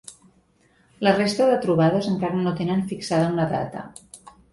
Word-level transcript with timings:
La 1.07 1.11
resta 1.17 1.49
de 1.51 1.59
trobades 1.65 2.07
encara 2.11 2.39
no 2.45 2.53
tenen 2.61 2.81
fixada 2.93 3.29
una 3.35 3.47
data. 3.53 3.85